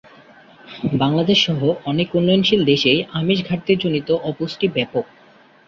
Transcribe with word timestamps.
বাংলাদেশসহ 0.95 1.59
অনেক 1.85 2.07
উন্নয়নশীল 2.15 2.61
দেশেই 2.65 2.99
আমিষ 3.19 3.39
ঘাটতিজনিত 3.45 4.09
অপুষ্টি 4.29 4.67
ব্যাপক। 4.67 5.05